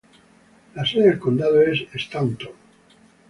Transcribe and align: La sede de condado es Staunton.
La 0.73 0.83
sede 0.83 1.11
de 1.11 1.19
condado 1.19 1.61
es 1.61 1.85
Staunton. 1.93 2.49